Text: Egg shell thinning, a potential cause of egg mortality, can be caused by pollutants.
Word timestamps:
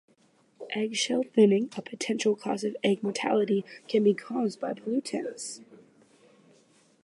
Egg 0.71 0.95
shell 0.95 1.21
thinning, 1.21 1.69
a 1.77 1.81
potential 1.83 2.35
cause 2.35 2.63
of 2.63 2.75
egg 2.83 3.03
mortality, 3.03 3.63
can 3.87 4.03
be 4.03 4.15
caused 4.15 4.59
by 4.59 4.73
pollutants. 4.73 5.61